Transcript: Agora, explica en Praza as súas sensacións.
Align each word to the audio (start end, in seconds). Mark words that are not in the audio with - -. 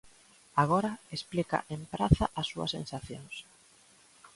Agora, 0.63 0.91
explica 1.17 1.57
en 1.75 1.81
Praza 1.93 2.25
as 2.39 2.47
súas 2.51 2.71
sensacións. 2.77 3.35